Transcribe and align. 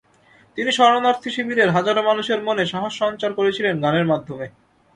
তিনি 0.57 0.71
শরণার্থী 0.71 1.29
শিবিরের 1.29 1.69
হাজারো 1.69 2.01
মানুষের 2.03 2.39
মনে 2.43 2.63
সাহস 2.65 2.93
সঞ্চার 3.01 3.31
করেছিলেন 3.33 3.75
গানের 3.83 4.05
মাধ্যমে। 4.05 4.45